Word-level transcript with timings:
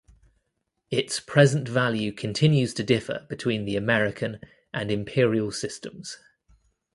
Its 0.89 1.19
present 1.19 1.69
value 1.69 2.11
continues 2.11 2.73
to 2.73 2.81
differ 2.81 3.27
between 3.29 3.65
the 3.65 3.75
American 3.75 4.39
and 4.73 4.89
imperial 4.89 5.51
systems. 5.51 6.17